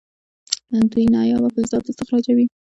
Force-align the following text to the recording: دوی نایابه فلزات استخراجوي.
دوی 0.91 1.05
نایابه 1.13 1.49
فلزات 1.55 1.83
استخراجوي. 1.87 2.45